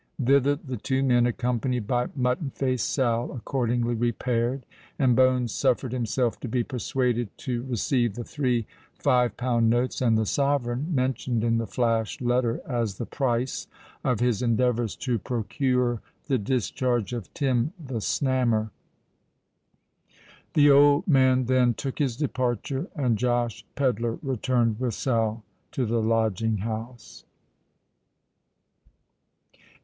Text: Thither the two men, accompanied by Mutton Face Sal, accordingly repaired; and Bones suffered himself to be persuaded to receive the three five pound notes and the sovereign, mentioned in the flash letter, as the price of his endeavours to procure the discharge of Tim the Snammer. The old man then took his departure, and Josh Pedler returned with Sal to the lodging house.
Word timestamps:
Thither 0.19 0.55
the 0.55 0.77
two 0.77 1.03
men, 1.03 1.27
accompanied 1.27 1.85
by 1.85 2.07
Mutton 2.15 2.49
Face 2.49 2.81
Sal, 2.81 3.31
accordingly 3.33 3.93
repaired; 3.93 4.65
and 4.97 5.15
Bones 5.15 5.53
suffered 5.53 5.91
himself 5.93 6.39
to 6.39 6.47
be 6.47 6.63
persuaded 6.63 7.29
to 7.37 7.61
receive 7.69 8.15
the 8.15 8.23
three 8.23 8.65
five 8.95 9.37
pound 9.37 9.69
notes 9.69 10.01
and 10.01 10.17
the 10.17 10.25
sovereign, 10.25 10.87
mentioned 10.89 11.43
in 11.43 11.59
the 11.59 11.67
flash 11.67 12.19
letter, 12.19 12.61
as 12.67 12.97
the 12.97 13.05
price 13.05 13.67
of 14.03 14.21
his 14.21 14.41
endeavours 14.41 14.95
to 14.95 15.19
procure 15.19 16.01
the 16.25 16.39
discharge 16.39 17.13
of 17.13 17.31
Tim 17.35 17.71
the 17.79 18.01
Snammer. 18.01 18.71
The 20.55 20.71
old 20.71 21.07
man 21.07 21.45
then 21.45 21.75
took 21.75 21.99
his 21.99 22.17
departure, 22.17 22.87
and 22.95 23.19
Josh 23.19 23.63
Pedler 23.75 24.17
returned 24.23 24.79
with 24.79 24.95
Sal 24.95 25.43
to 25.73 25.85
the 25.85 26.01
lodging 26.01 26.57
house. 26.57 27.23